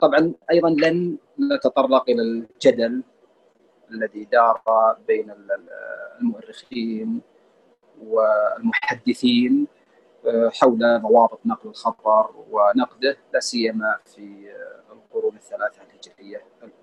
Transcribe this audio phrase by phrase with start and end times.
[0.00, 3.02] طبعا أيضا لن نتطرق إلى الجدل
[3.90, 4.62] الذي دار
[5.08, 5.34] بين
[6.20, 7.20] المؤرخين
[8.02, 9.66] والمحدثين
[10.52, 14.52] حول ضوابط نقل الخبر ونقده لا سيما في
[14.92, 16.74] القرون الثلاثة الهجرية الأولى.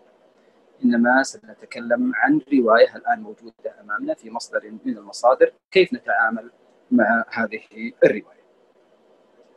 [0.85, 6.51] إنما سنتكلم عن رواية الآن موجودة أمامنا في مصدر من المصادر كيف نتعامل
[6.91, 8.43] مع هذه الرواية.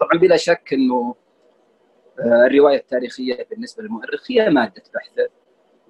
[0.01, 1.15] طبعا بلا شك إنه
[2.19, 5.29] الرواية التاريخية بالنسبة للمؤرخ هي مادة بحثه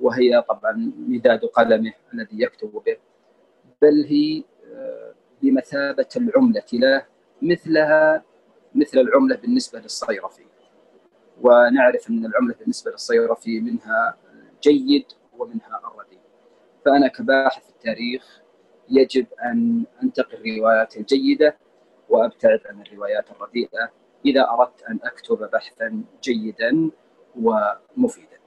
[0.01, 2.97] وهي طبعا مداد قلمه الذي يكتب به
[3.83, 4.45] بل هي
[5.43, 7.07] بمثابة العملة له
[7.43, 8.25] مثلها
[8.75, 10.45] مثل العملة بالنسبة للصيرفي.
[11.41, 14.17] ونعرف أن العملة بالنسبة للصيرفي منها
[14.63, 15.05] جيد
[15.39, 16.19] ومنها الرديء
[16.85, 18.41] فأنا كباحث في التاريخ
[18.89, 21.57] يجب أن انتقي الروايات الجيدة
[22.09, 23.91] وأبتعد عن الروايات الرديئة
[24.27, 26.91] إذا أردت أن أكتب بحثا جيدا
[27.37, 28.41] ومفيدا.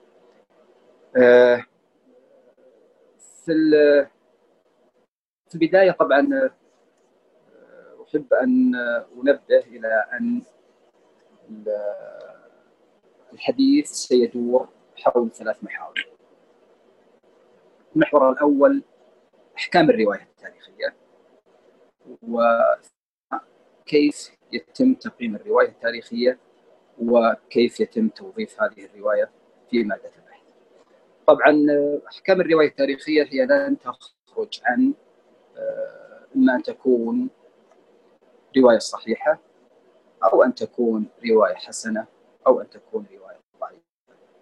[3.45, 4.07] في
[5.49, 6.51] في البداية طبعا
[8.07, 8.75] أحب أن
[9.21, 10.41] أنبه إلى أن
[13.33, 16.07] الحديث سيدور حول ثلاث محاور.
[17.95, 18.83] المحور الأول
[19.57, 20.95] أحكام الرواية التاريخية
[23.81, 26.39] وكيف يتم تقييم الرواية التاريخية
[27.01, 29.29] وكيف يتم توظيف هذه الرواية
[29.69, 30.43] في ماده البحث.
[31.27, 31.65] طبعا
[32.07, 34.93] أحكام الرواية التاريخية هي لن تخرج عن
[36.35, 37.29] اما ان تكون
[38.57, 39.39] رواية صحيحة
[40.23, 42.05] أو أن تكون رواية حسنة
[42.47, 43.83] أو أن تكون رواية ضعيفة.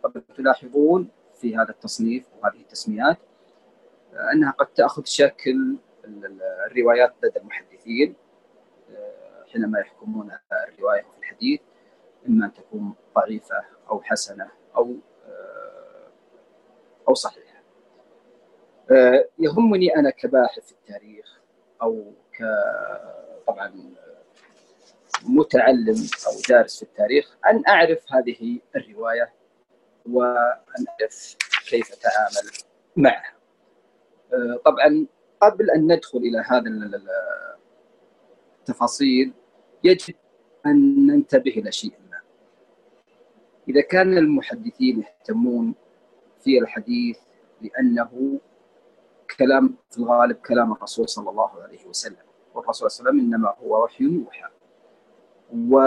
[0.04, 3.18] طبعا تلاحظون في هذا التصنيف وهذه التسميات
[4.34, 5.76] أنها قد تأخذ شكل
[6.72, 8.16] الروايات لدى المحدثين
[9.54, 10.32] حينما يحكمون
[10.70, 11.62] الرواية في الحديث
[12.28, 14.96] إما أن تكون ضعيفة أو حسنة أو
[17.08, 17.62] أو صحيحة.
[19.40, 21.40] يهمني أنا كباحث في التاريخ
[21.82, 22.44] أو ك
[23.48, 23.94] طبعا
[25.24, 25.96] متعلم
[26.28, 29.34] أو دارس في التاريخ أن أعرف هذه الرواية
[30.06, 31.36] وأن أعرف
[31.70, 32.52] كيف أتعامل
[32.96, 33.34] معها.
[34.66, 35.08] طبعا
[35.42, 36.70] قبل أن ندخل إلى هذا
[38.60, 39.34] التفاصيل
[39.84, 40.16] يجب
[40.66, 42.20] أن ننتبه إلى شيء ما.
[43.70, 45.76] إذا كان المحدثين يهتمون
[46.40, 47.20] في الحديث
[47.62, 48.40] لأنه
[49.38, 53.56] كلام في الغالب كلام الرسول صلى الله عليه وسلم والرسول صلى الله عليه وسلم إنما
[53.64, 54.48] هو وحي يوحى
[55.72, 55.82] و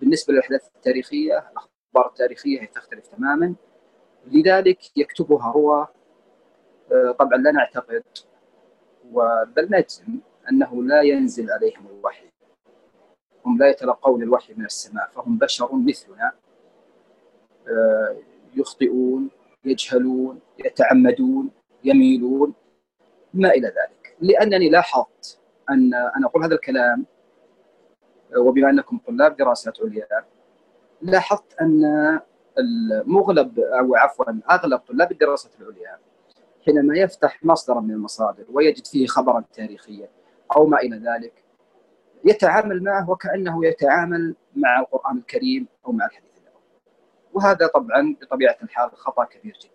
[0.00, 3.54] بالنسبة للأحداث التاريخية الأخبار التاريخية هي تختلف تماما
[4.26, 5.88] لذلك يكتبها هو
[7.18, 8.04] طبعا لا نعتقد
[9.56, 10.18] بل نجزم
[10.50, 12.26] أنه لا ينزل عليهم الوحي.
[13.46, 16.32] هم لا يتلقون الوحي من السماء فهم بشر مثلنا.
[18.54, 19.30] يخطئون
[19.64, 21.50] يجهلون يتعمدون
[21.84, 22.54] يميلون
[23.34, 24.16] ما إلى ذلك.
[24.20, 27.06] لأنني لاحظت أن أنا أقول هذا الكلام
[28.36, 30.24] وبما أنكم طلاب دراسات عليا
[31.02, 32.20] لاحظت أن
[32.58, 35.98] المغلب أو عفوا أغلب طلاب الدراسات العليا
[36.66, 40.08] حينما يفتح مصدرا من المصادر ويجد فيه خبرا تاريخيا
[40.56, 41.44] أو ما إلى ذلك
[42.24, 46.62] يتعامل معه وكأنه يتعامل مع القرآن الكريم أو مع الحديث النبوي.
[47.32, 49.72] وهذا طبعا بطبيعة الحال خطأ كبير جدا.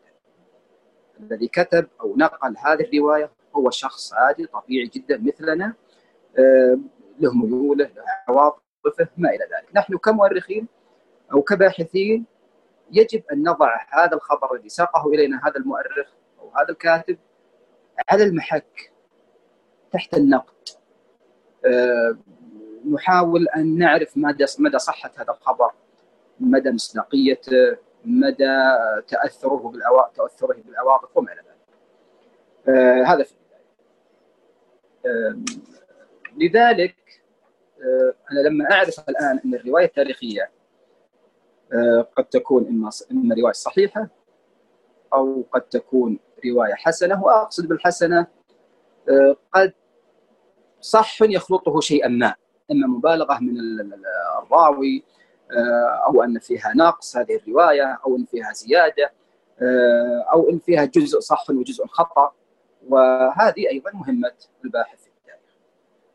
[1.19, 5.73] الذي كتب أو نقل هذه الرواية هو شخص عادي طبيعي جدا مثلنا
[7.19, 9.75] له ميوله له عواطفه ما إلى ذلك.
[9.75, 10.67] نحن كمؤرخين
[11.33, 12.25] أو كباحثين
[12.91, 17.17] يجب أن نضع هذا الخبر الذي ساقه إلينا هذا المؤرخ أو هذا الكاتب
[18.09, 18.91] على المحك
[19.93, 20.53] تحت النقد.
[22.91, 25.71] نحاول أن نعرف مدى مدى صحة هذا الخبر
[26.39, 28.63] مدى مصداقيته مدى
[29.07, 31.57] تأثره بالعواطف تأثره بالعواطف وما إلى ذلك.
[33.07, 33.33] هذا في
[35.05, 35.45] البداية.
[36.37, 36.95] لذلك
[38.31, 40.51] أنا لما أعرف الآن أن الرواية التاريخية
[42.17, 44.07] قد تكون إما إما رواية صحيحة
[45.13, 48.27] أو قد تكون رواية حسنة وأقصد بالحسنة
[49.53, 49.73] قد
[50.81, 52.35] صح يخلطه شيئا ما
[52.71, 53.53] إما مبالغة من
[54.43, 55.03] الراوي
[56.07, 59.11] أو أن فيها نقص هذه الرواية أو إن فيها زيادة
[60.33, 62.31] أو إن فيها جزء صح وجزء خطأ
[62.87, 64.31] وهذه أيضا مهمة
[64.65, 65.55] الباحث في التاريخ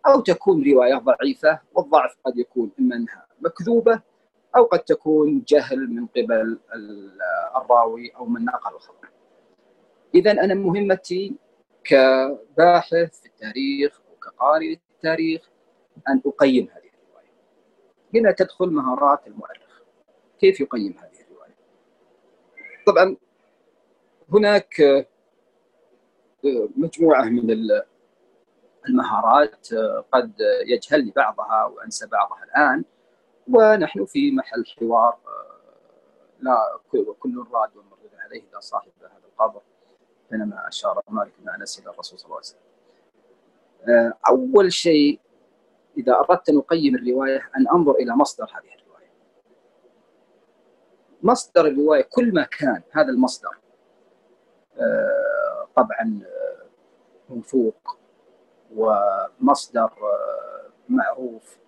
[0.07, 4.01] أو تكون رواية ضعيفة والضعف قد يكون إما أنها مكذوبة
[4.57, 6.59] أو قد تكون جهل من قبل
[7.57, 9.09] الراوي أو من نقل الخبر.
[10.15, 11.35] اذا أنا مهمتي
[11.85, 15.49] كباحث في التاريخ وكقارئ التاريخ
[16.09, 17.33] أن أقيم هذه الرواية.
[18.15, 19.83] هنا تدخل مهارات المؤرخ.
[20.39, 21.57] كيف يقيم هذه الرواية؟
[22.87, 23.17] طبعا
[24.33, 24.83] هناك
[26.77, 27.69] مجموعة من
[28.89, 29.69] المهارات
[30.13, 30.33] قد
[30.67, 32.85] يجهلني بعضها وأنسى بعضها الآن
[33.49, 35.19] ونحن في محل حوار
[36.41, 36.81] لا
[37.21, 39.61] كل راد والمردود عليه لا صاحب هذا القبر
[40.33, 42.63] حينما اشار مالك بن انس إلى الرسول صلى الله عليه وسلم.
[44.29, 45.21] أول شيء
[45.99, 49.11] إذا أردت أن أقيم الرواية أن أنظر إلى مصدر هذه الرواية.
[51.23, 53.59] مصدر الرواية كل ما كان هذا المصدر
[55.77, 56.21] طبعا
[57.29, 57.99] موثوق
[58.77, 59.91] ومصدر
[60.89, 61.59] معروف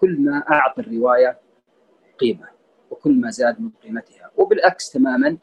[0.00, 1.40] كل ما اعطى الرواية
[2.18, 2.48] قيمة
[2.90, 5.38] وكل ما زاد من قيمتها وبالعكس تماما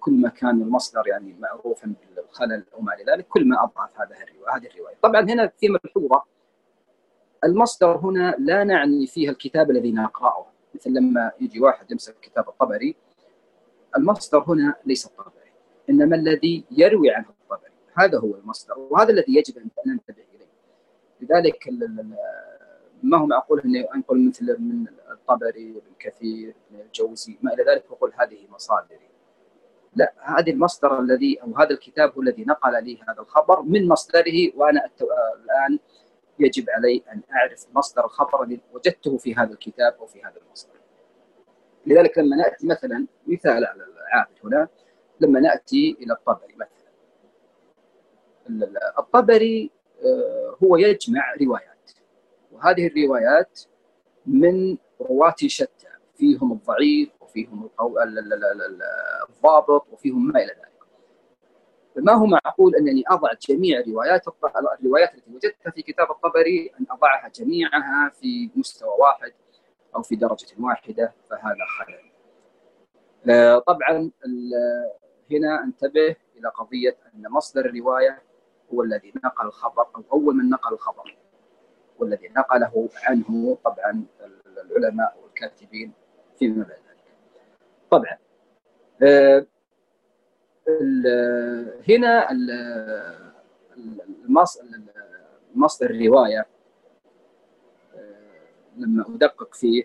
[0.00, 4.16] كل ما كان المصدر يعني معروفا بالخلل أو ما إلى ذلك كل ما أضعف هذا
[4.22, 4.94] الروايه هذه الرواية.
[5.02, 6.22] طبعا هنا في ملحوظة.
[7.44, 10.46] المصدر هنا لا نعني فيها الكتاب الذي نقرأه.
[10.74, 12.96] مثل لما يجي واحد يمسك كتاب الطبري
[13.96, 15.52] المصدر هنا ليس الطبري
[15.90, 17.72] إنما الذي يروي عنه الطبري.
[17.94, 20.46] هذا هو المصدر وهذا الذي يجب أن ننتبه إليه.
[21.20, 21.68] لذلك
[23.02, 27.90] ما هو معقول انه أنقل مثل من الطبري ابن كثير ابن الجوزي ما إلى ذلك
[27.90, 29.13] وأقول هذه مصادري.
[29.96, 34.52] لا هذا المصدر الذي أو هذا الكتاب هو الذي نقل لي هذا الخبر من مصدره
[34.54, 34.90] وأنا
[35.44, 35.78] الآن
[36.38, 40.80] يجب علي أن أعرف مصدر الخبر الذي وجدته في هذا الكتاب أو في هذا المصدر.
[41.86, 44.68] لذلك لما نأتي مثلا مثال على العابد هنا
[45.20, 46.84] لما نأتي إلى الطبري مثلا.
[48.98, 49.70] الطبري
[50.64, 51.90] هو يجمع روايات.
[52.52, 53.60] وهذه الروايات
[54.26, 55.83] من رواة شتى.
[56.16, 57.70] فيهم الضعيف وفيهم
[59.28, 60.74] الضابط وفيهم ما إلى ذلك.
[61.96, 64.22] فما هو معقول أنني أضع جميع روايات
[64.80, 69.32] الروايات التي وجدتها في كتاب الطبري أن أضعها جميعها في مستوى واحد
[69.96, 72.10] أو في درجة واحدة فهذا خلل.
[73.66, 74.10] طبعا
[75.30, 78.22] هنا أنتبه إلى قضية أن مصدر الرواية
[78.74, 81.16] هو الذي نقل الخبر أو أول من نقل الخبر
[81.98, 84.04] والذي نقله عنه طبعا
[84.46, 85.92] العلماء والكاتبين
[86.38, 87.16] فيما بعد ذلك.
[87.90, 88.18] طبعا
[91.88, 92.28] هنا
[95.54, 96.46] مصدر الرواية
[98.76, 99.84] لما أدقق فيه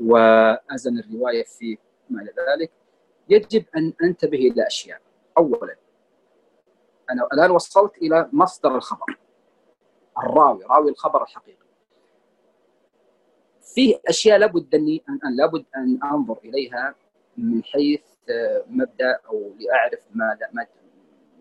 [0.00, 1.76] وأزن الرواية فيه
[2.10, 2.70] ما إلى ذلك
[3.28, 5.00] يجب أن أنتبه إلى أشياء
[5.38, 5.76] اولا
[7.10, 9.18] أنا الآن وصلت إلى مصدر الخبر
[10.18, 11.65] الراوي راوي الخبر الحقيقي
[13.74, 16.94] فيه أشياء لابد اني ان لابد أن أنظر إليها
[17.36, 18.02] من حيث
[18.66, 20.50] مبدأ أو لأعرف ماذا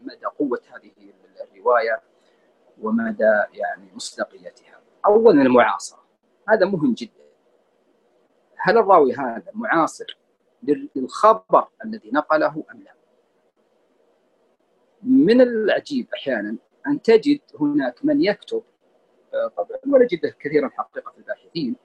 [0.04, 0.92] مدى قوة هذه
[1.52, 2.02] الرواية
[2.82, 4.82] ومدى يعني مصداقيتها.
[5.06, 6.06] اولا المعاصرة
[6.50, 7.26] هذا مهم جدا.
[8.58, 10.18] هل الراوي هذا معاصر
[10.96, 12.96] للخبر الذي نقله أم لا؟
[15.04, 16.58] من العجيب أحيانا
[16.88, 18.64] أن تجد هناك من يكتب
[19.58, 20.08] طبعا ولا
[20.40, 21.76] كثيرا حقيقة في الباحثين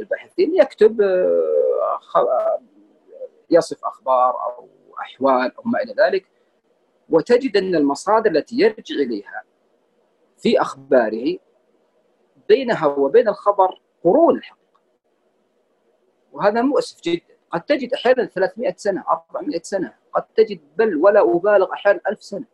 [0.00, 1.00] الباحثين يكتب
[3.50, 4.68] يصف أخبار أو
[5.00, 6.26] أحوال أو ما إلى ذلك
[7.08, 9.42] وتجد أن المصادر التي يرجع إليها
[10.38, 11.38] في أخباره
[12.48, 14.80] بينها وبين الخبر قرون الحقيقة
[16.32, 17.24] وهذا مؤسف جدا.
[17.50, 19.94] قد تجد أحيانا 300 سنة 400 سنة.
[20.12, 22.44] قد تجد بل ولا أبالغ أحيانا 1000 سنة.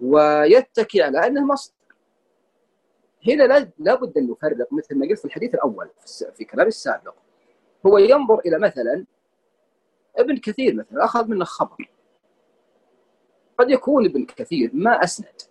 [0.00, 1.74] ويتكي على أنه مصدر
[3.28, 5.90] هنا لابد أن نفرق مثل ما قلت في الحديث الأول
[6.34, 7.14] في كلام السابق.
[7.86, 9.04] هو ينظر إلى مثلا
[10.16, 11.90] ابن كثير مثلا أخذ منه خبر.
[13.58, 15.42] قد يكون ابن كثير ما أسند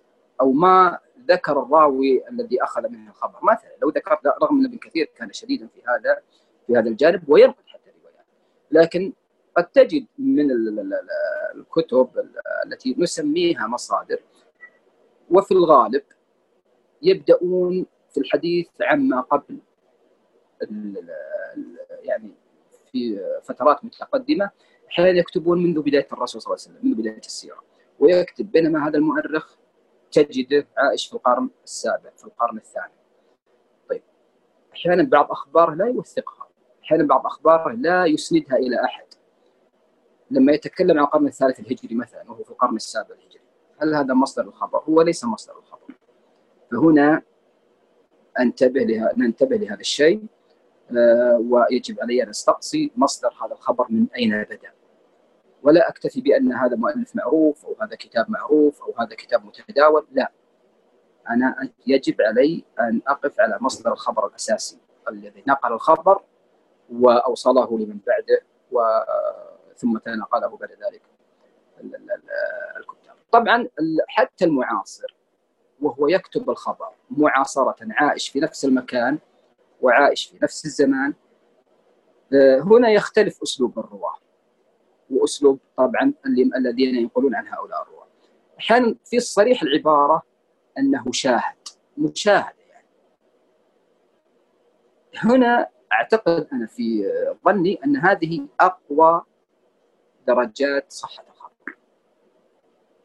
[0.42, 1.00] أو ما
[1.30, 3.40] ذكر الراوي الذي أخذ منه الخبر.
[3.44, 6.22] مثلا لو ذكر رغم أن ابن كثير كان شديدا في هذا
[6.68, 8.26] في هذا الجانب وينقل حتى الروايات.
[8.72, 9.14] لكن
[9.58, 10.52] قد تجد من
[11.56, 12.10] الكتب
[12.66, 14.20] التي نسميها مصادر
[15.30, 16.04] وفي الغالب
[17.02, 19.58] يبدأون في الحديث عما قبل.
[22.04, 22.32] يعني
[22.92, 24.52] في فترات متقدمة
[24.90, 27.64] أحيانا يكتبون منذ بداية الرسول صلى الله عليه وسلم منذ بداية السيرة.
[28.00, 29.56] ويكتب بينما هذا المؤرخ
[30.12, 32.94] تجده عائش في القرن السابع في القرن الثاني.
[33.90, 34.02] طيب.
[34.74, 36.48] أحيانا بعض أخباره لا يوثقها.
[36.84, 39.06] أحيانا بعض أخباره لا يسندها إلى أحد.
[40.32, 43.42] لما يتكلم عن القرن الثالث الهجري مثلا وهو في القرن السابع الهجري
[43.82, 45.69] هل هذا مصدر الخبر؟ هو ليس مصدر الخبر
[46.72, 47.22] فهنا
[48.40, 50.24] أنتبه لها ننتبه لهذا الشيء
[50.98, 54.72] آه ويجب علي أن استقصي مصدر هذا الخبر من أين بدأ
[55.64, 60.32] ولا أكتفي بأن هذا مؤلف معروف أو هذا كتاب معروف أو هذا كتاب متداول لا
[61.30, 64.78] أنا يجب علي أن أقف على مصدر الخبر الأساسي
[65.10, 66.22] الذي نقل الخبر
[66.92, 71.02] وأوصله لمن بعده وثم تناقله بعد ذلك
[72.78, 73.16] الكتاب.
[73.32, 73.68] طبعا
[74.08, 75.16] حتى المعاصر
[75.82, 79.20] وهو يكتب الخبر معاصرة عائش في نفس المكان
[79.82, 81.14] وعائش في نفس الزمان
[82.34, 84.16] آه، هنا يختلف أسلوب الرواة
[85.10, 86.14] وأسلوب طبعا
[86.56, 88.08] الذين ينقلون عن هؤلاء الرواة.
[88.60, 90.24] أحيانا في الصريح العبارة
[90.78, 91.56] أنه شاهد
[91.98, 92.88] مشاهده يعني.
[95.18, 97.12] هنا أعتقد أنا في
[97.46, 99.22] ظني أن هذه أقوى
[100.28, 101.78] درجات صحة الخبر.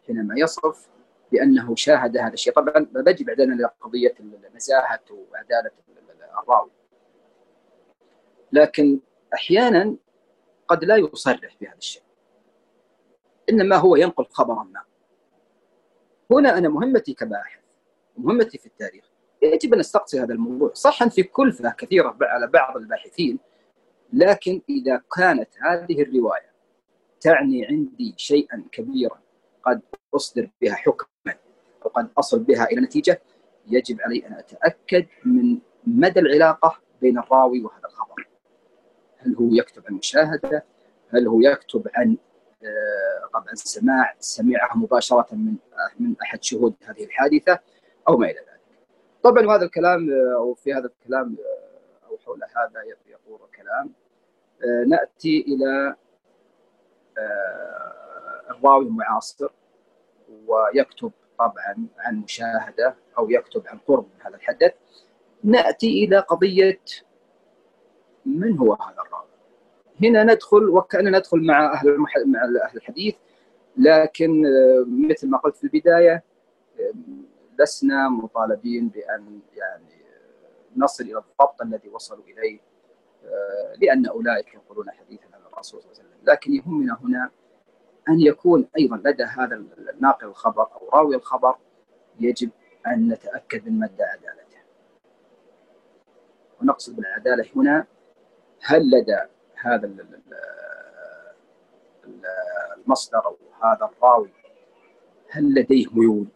[0.07, 0.89] حينما يصف
[1.35, 4.15] بأنه شاهد هذا الشيء، طبعا بجي بعدين إلى قضية
[4.55, 5.71] نزاهه وعدالة
[6.43, 6.71] الراوي.
[8.53, 9.01] لكن
[9.35, 9.97] أحيانا
[10.69, 12.03] قد لا يصرح بهذا الشيء.
[13.51, 14.83] إنما هو ينقل خبرا ما.
[16.31, 17.61] هنا أنا مهمتي كباحث
[18.17, 19.11] ومهمتي في التاريخ
[19.43, 23.39] يجب أن استقصي هذا الموضوع، صح في كلفة كثيرة على بعض الباحثين
[24.13, 26.55] لكن إذا كانت هذه الرواية
[27.21, 29.21] تعني عندي شيئا كبيرا
[29.63, 29.83] قد
[30.15, 31.14] أصدر بها حكما
[31.85, 33.23] أو قد أصل بها إلى نتيجة
[33.67, 38.29] يجب علي أن أتأكد من مدى العلاقة بين الراوي وهذا الخبر.
[39.19, 40.65] هل هو يكتب عن مشاهدة؟
[41.11, 42.17] هل هو يكتب عن
[42.65, 45.57] آه، طبعا سماع سمعه مباشرة من
[46.01, 47.59] من أحد شهود هذه الحادثة
[48.09, 48.61] أو ما إلى ذلك.
[49.23, 53.93] طبعا وهذا الكلام آه، أو في هذا الكلام آه، أو حول هذا يطول الكلام
[54.87, 55.97] نأتي إلى
[58.51, 59.49] الراوي المعاصر
[60.47, 64.73] ويكتب طبعا عن مشاهدة أو يكتب عن قرب من هذا الحدث
[65.45, 66.81] نأتي إلى قضية
[68.27, 69.29] من هو هذا الراوي؟
[70.03, 71.99] هنا ندخل وكأننا ندخل مع أهل.
[72.27, 73.15] مع أهل الحديث
[73.77, 76.25] لكن آه، مثل ما قلت في البداية
[76.81, 76.93] آه،
[77.59, 82.75] لسنا مطالبين بأن يعني آه، نصل إلى الضبط الذي وصلوا إليه
[83.79, 87.31] لأن أولئك يقولون حديثا عن الرسول صلى الله عليه وسلم لكن يهمنا هنا
[88.09, 91.57] أن يكون أيضا لدى هذا الناقل الخبر أو راوي الخبر
[92.21, 92.51] يجب
[92.87, 94.59] أن نتأكد من مدى عدالته
[96.61, 97.87] ونقصد بالعدالة هنا
[98.63, 99.19] هل لدى
[99.55, 99.93] هذا
[102.77, 104.31] المصدر أو هذا الراوي
[105.29, 106.27] هل لديه ميول؟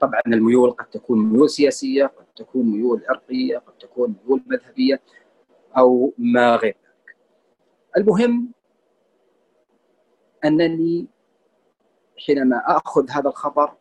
[0.00, 5.00] طبعا الميول قد تكون ميول سياسية، قد تكون ميول عرقية، قد تكون ميول مذهبية
[5.78, 7.16] أو ما غير ذلك.
[7.96, 8.52] المهم
[10.44, 11.06] أنني
[12.26, 13.76] حينما أخذ هذا الخبر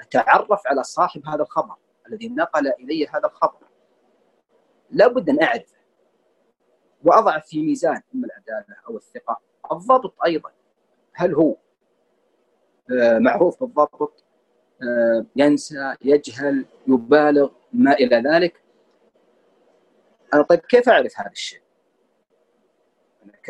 [0.00, 1.74] أتعرف على صاحب هذا الخبر
[2.08, 3.66] الذي نقل إلي هذا الخبر.
[4.90, 5.76] لابد أن أعرفه
[7.04, 9.40] وأضع في ميزان اما العدالة أو الثقة
[9.72, 10.50] الضبط أيضا.
[11.12, 11.56] هل هو؟
[12.92, 14.24] آه، معروف بالضبط.
[14.82, 18.62] آه، ينسى يجهل يبالغ ما إلى ذلك.
[20.34, 21.60] أنا طيب كيف أعرف هذا الشيء؟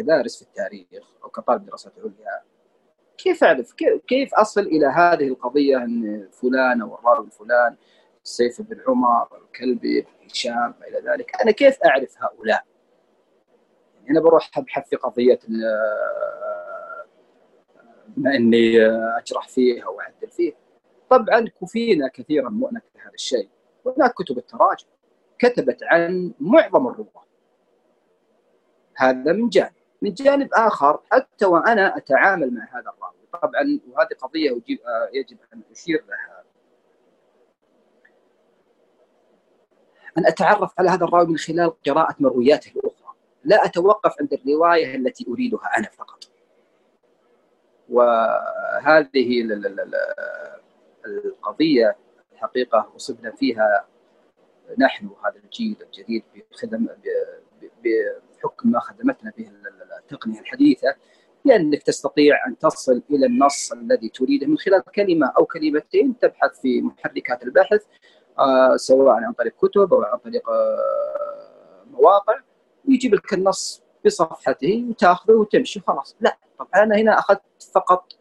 [0.01, 2.43] أنا كدارس في التاريخ أو كطالب دراسات عليا.
[3.19, 3.73] كيف أعرف؟
[4.09, 7.77] كيف أصل إلى هذه القضية إن فلان أو الراوي الفلان
[8.23, 11.43] سيف بن عمر الكلبي هشام إلى ذلك.
[11.43, 12.65] أنا كيف أعرف هؤلاء؟
[14.09, 15.39] هنا بروح أبحث في قضية
[18.17, 18.87] بما إني
[19.19, 20.53] أجرح فيه أو اعدل فيه
[21.11, 23.49] طبعا كفينا كثيرا مؤنة هذا الشيء.
[23.87, 24.87] هناك كتب التراجم
[25.39, 27.25] كتبت عن معظم الرواة.
[28.97, 29.80] هذا من جانب.
[30.03, 33.15] من جانب آخر حتى وأنا أتعامل مع هذا الراوي.
[33.33, 34.51] طبعا وهذه قضية
[35.13, 36.45] يجب أن أشير لها.
[40.19, 43.15] أن أتعرف على هذا الراوي من خلال قراءة مروياته الأخرى.
[43.45, 46.25] لا أتوقف عند الرواية التي أريدها أنا فقط.
[47.89, 49.43] وهذه
[51.07, 51.97] القضية
[52.33, 53.87] الحقيقة أصبنا فيها
[54.79, 56.89] نحن هذا الجيل الجديد بخدم
[57.85, 59.51] بحكم ما خدمتنا به
[60.01, 60.95] التقنية الحديثة
[61.45, 66.83] لأنك تستطيع أن تصل إلى النص الذي تريده من خلال كلمة أو كلمتين تبحث في
[66.83, 67.83] محركات البحث
[68.39, 72.41] آه، سواء عن طريق كتب أو عن طريق آه، مواقع
[72.89, 77.43] ويجيب لك النص بصفحته وتأخذه وتمشي خلاص لا طب أنا هنا أخذت
[77.75, 78.13] فقط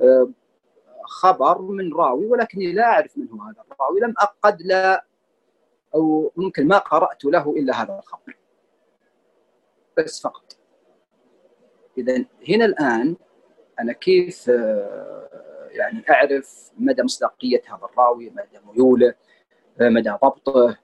[0.00, 0.28] آه،
[1.04, 5.04] خبر من راوي ولكني لا أعرف من هو هذا الراوي لم قد لا
[5.94, 8.36] أو ممكن ما قرأت له إلا هذا الخبر.
[9.98, 10.57] بس فقط.
[11.98, 13.16] إذا هنا الآن
[13.80, 19.14] أنا كيف آه، يعني أعرف مدى مصداقية هذا الراوي مدى ميوله
[19.80, 20.76] آه، مدى ضبطه؟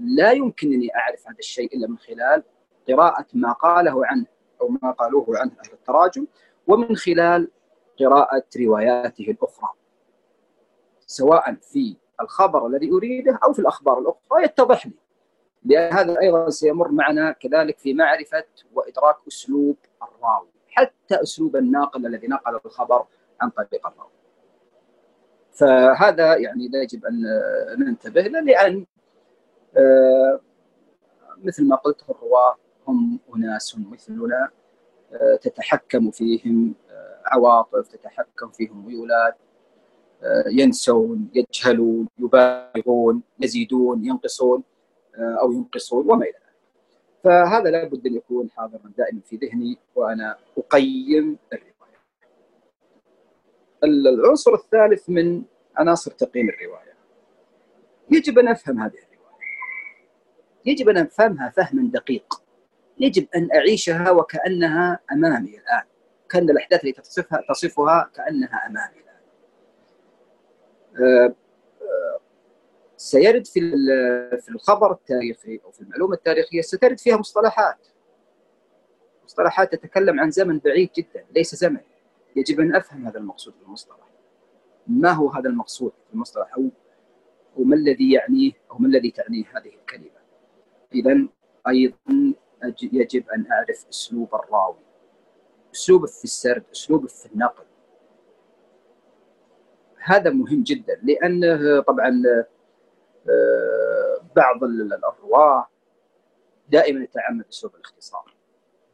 [0.00, 2.42] لا يمكنني أعرف هذا الشيء إلا من خلال
[2.88, 4.26] قراءة ما قاله عنه
[4.60, 6.26] أو ما قالوه عنه أهل التراجم
[6.66, 7.50] ومن خلال
[8.00, 9.68] قراءة رواياته الأخرى
[11.06, 14.92] سواء في الخبر الذي أريده أو في الأخبار الأخرى يتضح لي.
[15.64, 22.26] لأن هذا أيضا سيمر معنا كذلك في معرفة وإدراك أسلوب الراوي حتى أسلوب الناقل الذي
[22.26, 23.04] نقل الخبر
[23.40, 24.10] عن طريق الراوي.
[25.52, 27.22] فهذا يعني لا يجب أن
[27.78, 28.86] ننتبه له لأن
[29.76, 30.40] آه،
[31.42, 32.56] مثل ما قلت الرواة
[32.88, 34.48] هم أناس مثلنا
[35.12, 39.36] آه، تتحكم فيهم آه، عواطف تتحكم فيهم ميولات
[40.46, 44.62] ينسون يجهلون يبالغون يزيدون ينقصون.
[45.20, 46.50] أو ينقصون وما إلى ذلك.
[47.24, 51.70] فهذا لابد أن يكون حاضرا دائما في ذهني وأنا أقيم الرواية.
[53.84, 55.42] العنصر الثالث من
[55.76, 56.94] عناصر تقييم الرواية.
[58.10, 59.10] يجب أن أفهم هذه الرواية.
[60.66, 62.42] يجب أن أفهمها فهما دقيق.
[62.98, 65.82] يجب أن أعيشها وكأنها أمامي الآن.
[66.28, 69.20] كأن الأحداث التي تصفها تصفها كأنها أمامي الآن.
[71.00, 71.34] آه،
[73.00, 73.60] سيرد في
[74.40, 77.86] في الخبر التاريخي أو في المعلومة التاريخية سترد فيها مصطلحات.
[79.24, 81.80] مصطلحات تتكلم عن زمن بعيد جدا ليس زمن.
[82.36, 84.08] يجب أن أفهم هذا المقصود في المصطلح.
[84.86, 86.68] ما هو هذا المقصود في المصطلح؟ أو
[87.56, 90.20] وما الذي يعنيه؟ أو ما الذي تعنيه هذه الكلمة؟
[90.94, 91.28] اذا
[91.68, 92.34] أيضا
[92.82, 94.84] يجب أن أعرف أسلوب الراوي.
[95.74, 97.64] اسلوبه في السرد اسلوبه في النقل.
[99.98, 102.22] هذا مهم جدا لأنه طبعا
[104.36, 105.66] بعض الرواه
[106.68, 108.34] دائما يتعمد اسلوب الاختصار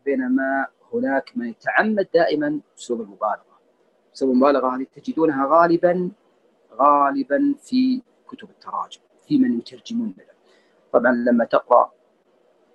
[0.05, 3.61] بينما هناك من يتعمد دائما اسلوب المبالغة.
[4.15, 6.11] اسلوب المبالغة هذه تجدونها غالبا
[6.73, 10.35] غالبا في كتب التراجم في من يترجمون لها
[10.93, 11.93] طبعا لما تقرأ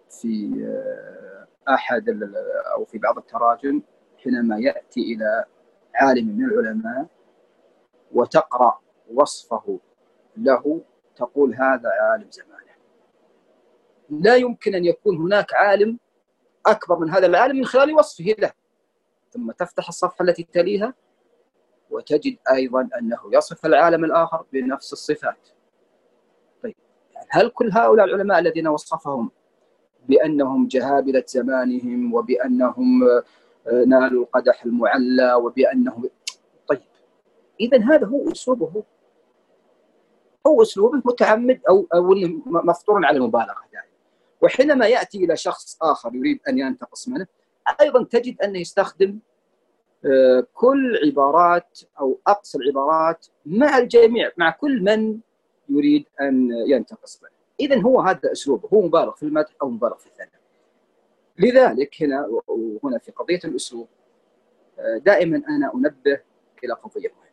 [0.09, 2.09] في آه، أحد
[2.75, 3.81] أو في بعض التراجم
[4.23, 5.45] حينما يأتي إلى
[5.95, 7.05] عالم من العلماء
[8.11, 8.79] وتقرأ
[9.13, 9.79] وصفه
[10.37, 10.81] له
[11.15, 12.71] تقول هذا عالم زمانه.
[14.09, 15.99] لا يمكن أن يكون هناك عالم
[16.65, 18.51] أكبر من هذا العالم من خلال وصفه له.
[19.31, 20.93] ثم تفتح الصفحة التي تليها
[21.89, 25.49] وتجد أيضا أنه يصف العالم الآخر بنفس الصفات.
[26.63, 26.75] طيب
[27.29, 29.31] هل كل هؤلاء العلماء الذين وصفهم
[30.09, 36.09] بأنهم جهابله زمانهم وبأنهم آه، نالوا القدح المعلى وبأنهم
[37.61, 38.83] اذا هذا هو أسلوبه.
[40.47, 42.09] هو أسلوبه متعمد أو أو
[42.45, 43.87] مفطور على المبالغة دائما.
[44.41, 47.27] وحينما يأتي إلى شخص آخر يريد أن ينتقص منه
[47.81, 49.19] أيضا تجد أنه يستخدم
[50.05, 55.19] آه، كل عبارات أو أقصى العبارات مع الجميع مع كل من
[55.69, 57.31] يريد أن ينتقص منه.
[57.59, 60.41] اذا هو هذا أسلوبه هو مبالغ في المدح أو مبالغ في الثناء.
[61.37, 63.87] لذلك هنا وهنا في قضية الأسلوب
[64.79, 66.19] آه، دائما أنا أنبه
[66.63, 67.31] إلى قضية مهمة.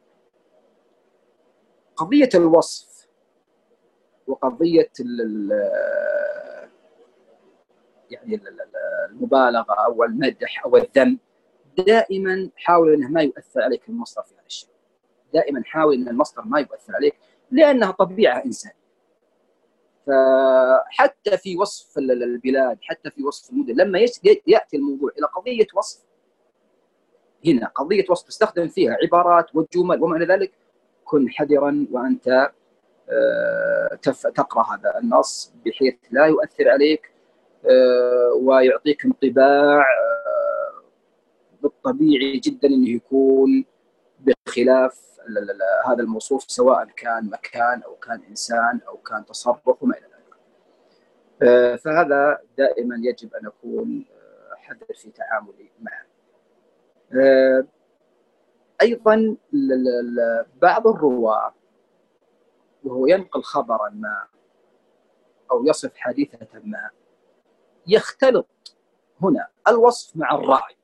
[1.97, 2.88] قضية الوصف.
[4.29, 4.91] وقضية
[8.11, 8.41] يعني
[9.11, 11.19] المبالغة أو المدح أو الذم
[11.87, 14.71] دائما حاول إنه ما يؤثر عليك المصدر في هذا الشيء.
[15.35, 17.15] دائما حاول إن المصدر ما يؤثر عليك
[17.51, 18.79] لأنها طبيعة إنسانية.
[20.07, 23.99] فحتى في وصف البلاد حتى في وصف المدن لما
[24.47, 26.05] يأتي الموضوع إلى قضية وصف.
[27.47, 30.53] هنا قضية وصف تستخدم فيها عبارات وجمل وما إلى ذلك
[31.05, 32.51] كن حذرا وأنت
[34.35, 37.11] تقرأ هذا النص بحيث لا يؤثر عليك
[37.67, 40.83] آه، ويعطيك انطباع آه،
[41.63, 43.65] بالطبيعي جدا إنه يكون
[44.21, 45.09] بخلاف
[45.87, 51.79] هذا الموصوف سواء كان مكان أو كان إنسان أو كان تصرف وما إلى ذلك.
[51.79, 54.07] فهذا دائما يجب أن أكون
[54.57, 56.07] حذر في تعاملي معه.
[58.83, 59.37] أيضا
[60.63, 61.55] بعض الرواة
[62.85, 64.27] وهو ينقل خبرا ما
[65.51, 66.91] أو يصف حادثة ما
[67.87, 68.77] يختلط
[69.23, 70.77] هنا الوصف مع الرأي.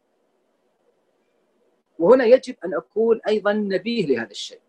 [1.98, 4.60] وهنا يجب أن اكون أيضا نبيه لهذا الشيء.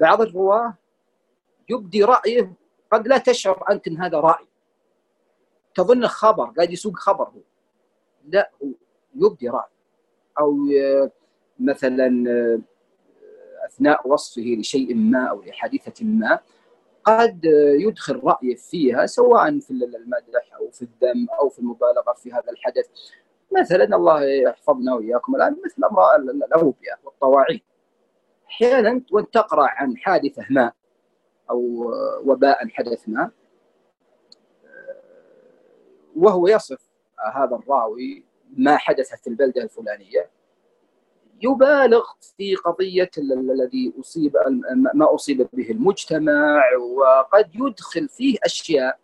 [0.00, 0.74] بعض الرواة
[1.68, 2.52] يبدي رأيه
[2.92, 4.46] قد لا تشعر أنت إن هذا رأي.
[5.74, 7.40] تظن خبر قاعد يسوق خبر هو.
[8.24, 8.68] لا هو
[9.14, 9.68] يبدي رأي.
[10.38, 10.56] أو
[11.60, 12.08] مثلا
[13.66, 16.38] أثناء وصفه لشيء ما أو لحادثة ما
[17.04, 17.40] قد
[17.80, 22.86] يدخل رايه فيها سواء في المدح أو في الذم أو في المبالغة في هذا الحدث.
[23.60, 27.60] مثلا الله يحفظنا وإياكم الآن مثل أمر الأوبئة والطواعين.
[28.48, 30.72] أحيانا وانت تقرأ عن حادثة ما
[31.50, 31.92] أو
[32.24, 33.30] وباء حدث ما
[36.16, 36.80] وهو يصف
[37.34, 38.24] هذا الراوي
[38.56, 40.30] ما حدث في البلدة الفلانية.
[41.42, 42.04] يبالغ
[42.36, 44.36] في قضية الذي أصيب
[44.94, 48.98] ما أصيب به المجتمع وقد يدخل فيه أشياء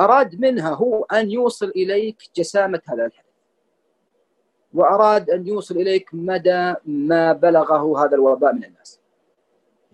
[0.00, 3.30] أراد منها هو أن يوصل إليك جسامة هذا الحدث
[4.74, 9.00] وأراد أن يوصل إليك مدى ما بلغه هذا الوباء من الناس.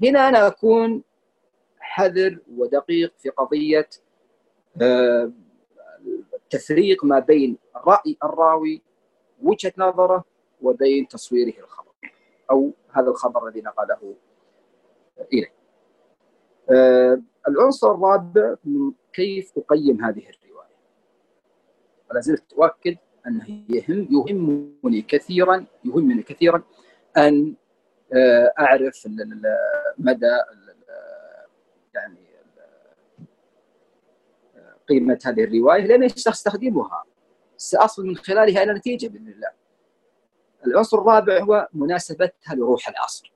[0.03, 1.03] هنا أنا أكون
[1.81, 3.89] حذر ودقيق في قضية
[6.35, 8.83] التفريق آه، ما بين رأي الراوي
[9.43, 10.25] وجهة نظره
[10.63, 11.93] وبين تصويره الخبر
[12.51, 14.15] أو هذا الخبر الذي نقله
[15.33, 15.53] إليه.
[16.71, 18.55] آه، العنصر الرابع
[19.13, 20.77] كيف أقيم هذه الرواية.
[22.11, 22.97] ولا زلت أؤكد
[23.27, 26.63] أنه يهم يهمني كثيرا يهمني كثيرا
[27.17, 27.55] أن
[28.13, 29.09] آه، أعرف
[29.99, 30.39] مدى
[31.95, 32.27] يعني
[34.89, 37.05] قيمة هذه الرواية لأني سأستخدمها
[37.57, 39.51] سأصل من خلالها إلى نتيجة بإذن الله.
[40.67, 43.33] العنصر الرابع هو مناسبتها لروح العصر.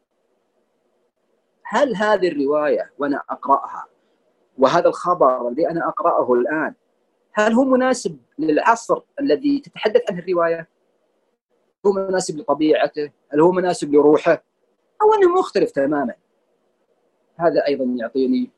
[1.65, 3.87] هل هذه الرواية وأنا أقرأها
[4.59, 6.75] وهذا الخبر الذي أنا أقرأه الآن
[7.33, 10.69] هل هو مناسب للعصر الذي تتحدث عنه الرواية؟
[11.87, 14.43] هو مناسب لطبيعته؟ هل هو مناسب لروحه؟
[15.03, 16.15] أو أنه مختلف تماما.
[17.37, 18.51] هذا أيضا يعطيني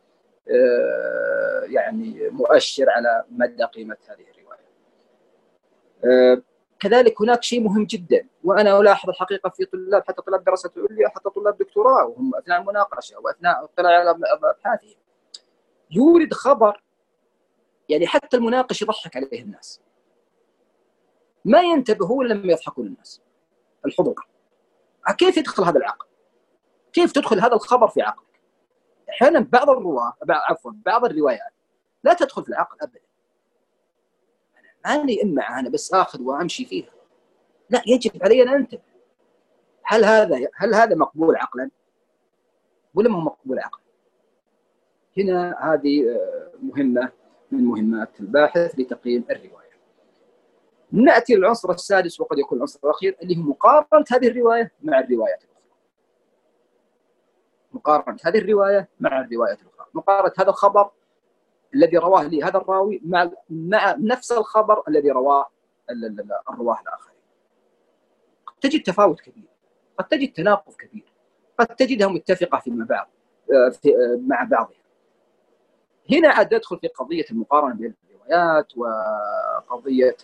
[0.48, 4.31] آه، يعني مؤشر على مدى قيمة هذه
[6.80, 11.30] كذلك هناك شيء مهم جدا وأنا ألاحظ الحقيقة في طلاب حتى طلاب دراسة عليا حتى
[11.30, 14.94] طلاب دكتوراه وهم أثناء المناقشة وأثناء الاطلاع على ابحاثهم
[15.90, 16.82] يورد خبر
[17.88, 19.80] يعني حتى المناقش يضحك عليه الناس.
[21.44, 23.22] ما ينتبه هو لما يضحكون الناس.
[23.86, 24.26] الحضور.
[25.18, 26.06] كيف يدخل هذا العقل؟
[26.92, 28.40] كيف تدخل هذا الخبر في عقلك؟
[29.10, 31.52] أحيانا بعض الرواه عفوا بعض الروايات
[32.04, 33.00] لا تدخل في العقل ابدا.
[34.86, 36.90] ماني امع أنا بس آخذ وأمشي فيها.
[37.70, 38.82] لا يجب علي أن انتبه
[39.84, 41.70] هل هذا هل هذا مقبول عقلا؟
[42.94, 43.82] ولا ما هو مقبول عقلا؟
[45.18, 47.12] هنا هذه آه، مهمة
[47.52, 49.72] من مهمات الباحث لتقييم الرواية.
[50.92, 55.70] نأتي للعنصر السادس وقد يكون العنصر الأخير اللي هو مقارنة هذه الرواية مع الروايات الأخرى.
[57.72, 59.86] مقارنة هذه الرواية مع الروايات الأخرى.
[59.94, 60.90] مقارنة هذا الخبر
[61.74, 65.46] الذي رواه لي هذا الراوي مع مع نفس الخبر الذي رواه
[66.50, 67.20] الرواة الآخرين.
[68.46, 69.48] قد تجد تفاوت كبير،
[69.98, 71.12] قد تجد تناقض كبير،
[71.58, 73.10] قد تجدها متفقة فيما بعض
[73.52, 74.82] آه، في آه، مع بعضها.
[76.10, 80.16] هنا عاد ندخل في قضية المقارنة بين الروايات وقضية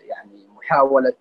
[0.00, 1.14] يعني محاولة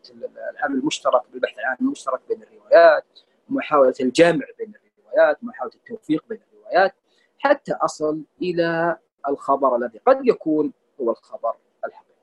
[0.54, 3.06] العمل المشترك بالبحث العام المشترك بين الروايات،
[3.50, 6.96] محاولة الجمع بين الروايات، محاولة التوفيق بين الروايات
[7.40, 11.54] حتى أصل إلى الخبر الذي قد يكون هو الخبر
[11.86, 12.14] الحقيقي.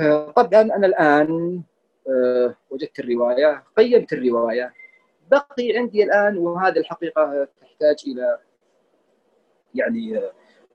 [0.00, 1.62] آه، طبعا أنا الآن
[2.08, 4.74] آه، وجدت الرواية قيمت الرواية.
[5.30, 8.38] بقي عندي الآن وهذه الحقيقة تحتاج إلى
[9.74, 10.22] يعني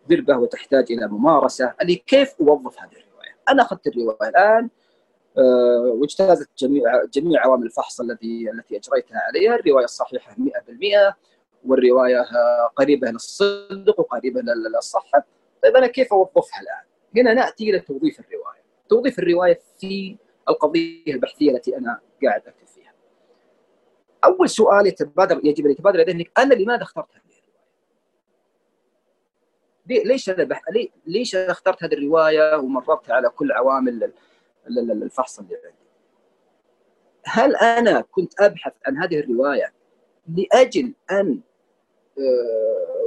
[0.10, 3.36] دربة وتحتاج إلى ممارسة اللي كيف أوظف هذه الرواية.
[3.50, 4.70] أنا أخذت الرواية الآن
[5.38, 9.56] آه، واجتازت جميع جميع عوامل الفحص الذي التي أجريتها عليها.
[9.56, 11.16] الرواية الصحيحة 100%
[11.66, 12.26] والرواية
[12.76, 15.26] قريبة للصدق وقريبة للصحة
[15.64, 16.86] طيب أنا كيف اوظفها الآن؟
[17.18, 20.18] هنا نأتي إلى توظيف الرواية توظيف الرواية في
[20.50, 22.94] القضية البحثية التي أنا قاعد أكتب فيها
[24.26, 27.40] أول سؤال يتبادر يجب أن يتبادر ذهنك أنا لماذا اخترت هذه
[29.88, 30.62] الرواية؟ ليش أنا بح...
[31.06, 34.12] ليش أنا اخترت هذه الرواية ومررت على كل عوامل
[34.68, 35.78] الفحص اللي عندي؟
[37.26, 39.74] هل أنا كنت أبحث عن هذه الرواية
[40.28, 41.40] لأجل أن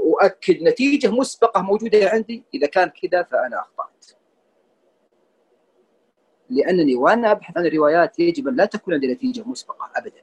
[0.06, 2.44] أؤكد نتيجة مسبقة موجودة عندي.
[2.54, 4.06] إذا كان كذا فأنا أخطأت.
[6.50, 10.22] لأنني وأنا أبحث عن الروايات يجب أن لا تكون عندي نتيجة مسبقة ابدا.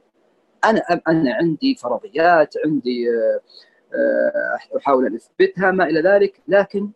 [0.64, 6.40] أنا أنا عندي فرضيات عندي آه، أحاول أن أثبتها ما إلى ذلك.
[6.48, 6.90] لكن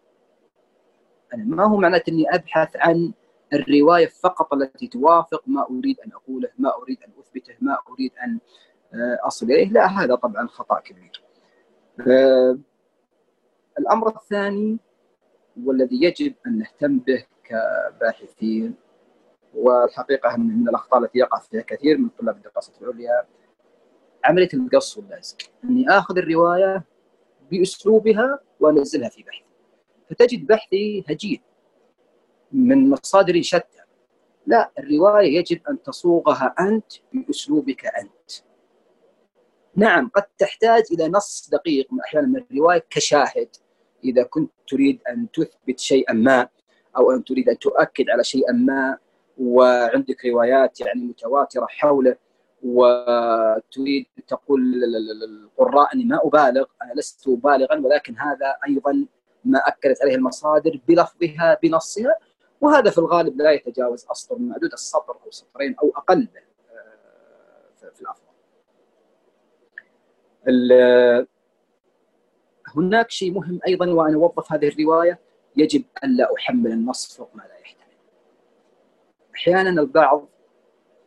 [1.34, 3.12] أنا ما هو معناته إني أبحث عن
[3.52, 8.38] الرواية فقط التي توافق ما أريد أن أقوله ما أريد أن أثبته ما أريد أن
[8.94, 11.27] آه، أصل إليه؟ لا هذا طبعا خطأ كبير.
[12.00, 12.58] آه،
[13.78, 14.78] الأمر الثاني
[15.64, 18.74] والذي يجب أن نهتم به كباحثين
[19.54, 23.26] والحقيقة من الأخطاء التي يقع فيها كثير من طلاب الدراسات العليا
[24.24, 25.36] عملية القص واللزق.
[25.64, 26.84] أني آخذ الرواية
[27.50, 29.44] بأسلوبها وأنزلها في بحثي.
[30.10, 31.40] فتجد بحثي هجين
[32.52, 33.78] من مصادر شتى.
[34.46, 38.47] لا الرواية يجب أن تصوغها أنت بأسلوبك أنت.
[39.78, 43.48] نعم قد تحتاج إلى نص دقيق أحيانا من الرواية كشاهد
[44.04, 46.48] إذا كنت تريد أن تثبت شيئا ما
[46.96, 48.98] أو أن تريد أن تؤكد على شيئا ما
[49.38, 52.16] وعندك روايات يعني متواترة حوله
[52.62, 59.06] وتريد تقول للقراء أني ما أبالغ أنا لست بالغا ولكن هذا أيضا
[59.44, 62.16] ما أكدت عليه المصادر بلفظها بنصها
[62.60, 66.28] وهذا في الغالب لا يتجاوز اسطر من معدود السطر أو سطرين أو أقل
[66.70, 68.28] آه، في الافضل.
[72.76, 75.18] هناك شيء مهم أيضا وأنا اوظف هذه الرواية
[75.56, 77.96] يجب الا أحمل النص فوق ما لا يحتمل.
[79.34, 80.28] أحيانا البعض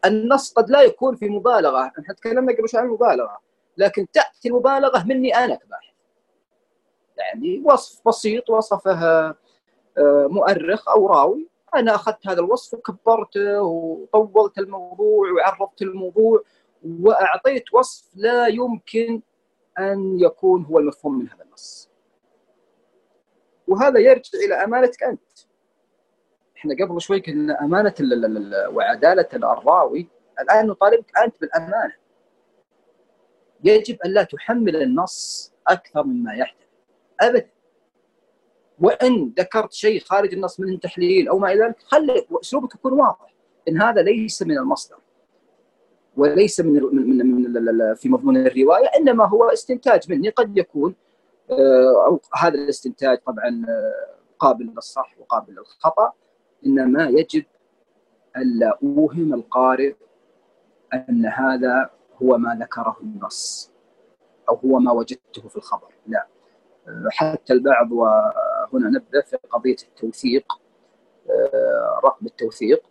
[0.06, 3.38] النص قد لا يكون في مبالغة، إحنا تكلمنا قبل شوي عن المبالغة،
[3.78, 5.94] لكن تأتي المبالغة مني أنا كباحث.
[7.18, 9.02] يعني وصف بسيط وصفه
[9.98, 16.44] آه، مؤرخ أو راوي، أنا أخذت هذا الوصف وكبرته وطولت الموضوع وعرضت الموضوع
[16.84, 19.22] وأعطيت وصف لا يمكن
[19.82, 21.90] أن يكون هو المفهوم من هذا النص.
[23.68, 25.22] وهذا يرجع إلى امانتك أنت.
[26.58, 27.94] إحنا قبل شوي كنا أمانة
[28.70, 31.94] وعدالة الراوي الآن نطالبك أنت بالأمانة.
[33.64, 36.68] يجب أن لا تحمل النص أكثر مما يحتمل
[37.22, 37.50] ابدا.
[38.80, 43.34] وإن ذكرت شيء خارج النص من تحليل أو ما إلى ذلك خلي أسلوبك يكون واضح
[43.68, 44.98] إن هذا ليس من المصدر
[46.22, 50.30] وليس من من من في مضمون الرواية إنما هو استنتاج مني.
[50.30, 50.96] قد يكون
[51.52, 56.14] آه، أو هذا الاستنتاج طبعا آه، قابل للصح وقابل للخطأ
[56.66, 57.46] إنما يجب
[58.38, 59.94] الا أوهم القارئ
[60.94, 61.90] أن هذا
[62.22, 63.72] هو ما ذكره النص
[64.50, 65.94] أو هو ما وجدته في الخبر.
[66.08, 66.28] لا.
[66.88, 70.54] آه، حتى البعض وهنا نبدا في قضية التوثيق
[72.04, 72.91] رقم التوثيق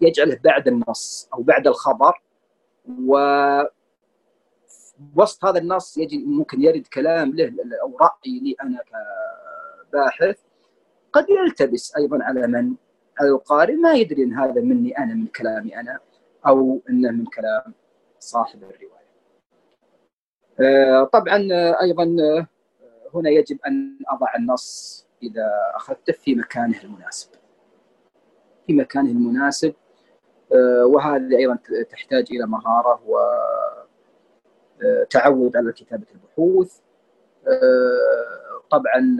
[0.00, 2.22] يجعله بعد النص أو بعد الخبر
[3.06, 3.18] و
[5.16, 8.78] وسط هذا النص يجي ممكن يرد كلام له أو رأي لي أنا
[9.90, 10.38] كباحث
[11.12, 12.74] قد يلتبس أيضا على من
[13.20, 15.98] على القارئ ما يدري إن هذا مني أنا من كلامي أنا
[16.46, 17.74] أو انه من كلام
[18.18, 18.98] صاحب الرواية.
[20.60, 21.48] آه، طبعا
[21.82, 22.04] أيضا
[23.14, 27.28] هنا يجب أن أضع النص إذا أخذته في مكانه المناسب.
[28.68, 29.74] في مكانه المناسب.
[30.52, 31.58] آه، وهذه أيضا
[31.90, 33.02] تحتاج إلى مهارة
[34.80, 36.78] وتعود آه، على كتابة البحوث.
[37.46, 39.16] آه، طبعا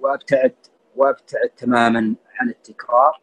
[0.00, 0.54] وأبتعد
[0.96, 3.20] وأبتعد تماما عن التكرار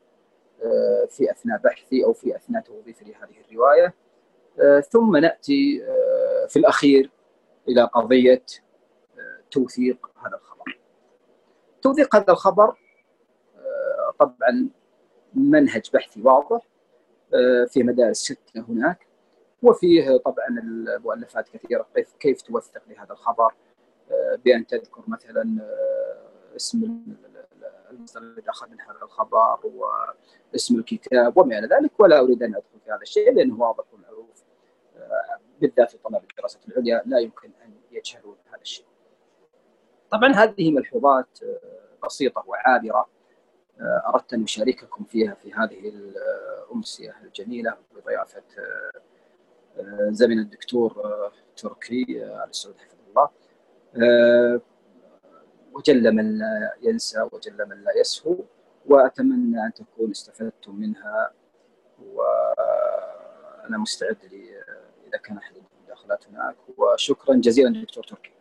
[1.10, 3.94] في أثناء بحثي أو في أثناء توظيفي لهذه الرواية.
[4.82, 5.84] ثم نأتي
[6.48, 7.12] في الأخير
[7.68, 8.46] إلى قضية
[9.52, 10.80] توثيق هذا الخبر.
[11.82, 12.76] توثيق هذا الخبر
[14.20, 14.70] طبعا
[15.36, 16.62] منهج بحثي واضح
[17.34, 19.08] آه، في مدارس شتى هناك
[19.64, 23.54] وفيه طبعا المؤلفات كثيرة كيف كيف توثق لهذا الخبر
[24.12, 27.04] آه، بأن تذكر مثلا آه، اسم
[27.92, 29.60] المصدر الذي أخذ من هذا الخبر
[30.54, 34.44] واسم الكتاب وما إلى ذلك ولا أريد أن أدخل في هذا الشيء لأنه واضح ومعروف
[35.62, 38.86] بالذات في طلاب الدراسات العليا لا يمكن أن يجهلوا هذا الشيء.
[40.12, 41.40] طبعا هذه ملحوظات
[42.06, 43.08] بسيطة وعابرة
[43.82, 45.94] أردت أن أشارككم فيها في هذه
[46.70, 48.44] الامسيه الجميلة بضيافة
[49.78, 53.30] آه، زميل الدكتور آه، تركي آه، ال سعود حفظه الله.
[55.74, 58.36] وجل من لا ينسى وجل من لا يسهو
[58.86, 61.32] وأتمنى أن تكونوا استفدتم منها
[62.14, 64.18] وأنا مستعد
[65.08, 68.33] إذا كان أحد المداخلات هناك وشكرا جزيلا دكتور تركي.